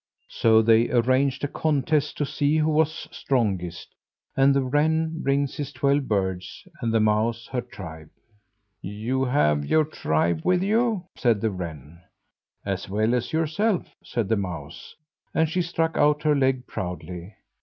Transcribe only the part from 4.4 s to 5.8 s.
the wren brings his